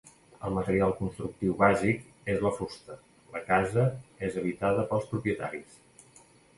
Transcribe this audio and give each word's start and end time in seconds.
El 0.47 0.53
material 0.53 0.95
constructiu 1.01 1.53
bàsic 1.59 2.01
és 2.35 2.41
la 2.47 2.53
fusta, 2.57 2.99
la 3.37 3.45
casa 3.53 3.87
és 4.31 4.43
habitada 4.45 4.91
pels 4.93 5.11
propietaris. 5.15 5.83